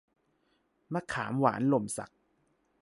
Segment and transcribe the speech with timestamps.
[0.93, 2.11] มะขามหวานหล่มสัก